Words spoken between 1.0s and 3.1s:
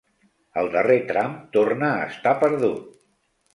tram torna a estar perdut.